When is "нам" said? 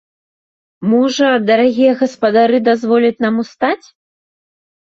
3.27-3.35